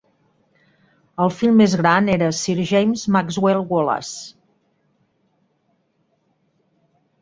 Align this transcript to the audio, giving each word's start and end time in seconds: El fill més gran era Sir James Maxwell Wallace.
El 1.25 1.33
fill 1.41 1.53
més 1.59 1.75
gran 1.83 2.09
era 2.15 2.31
Sir 2.39 2.57
James 2.71 3.05
Maxwell 3.19 3.63
Wallace. 3.75 4.13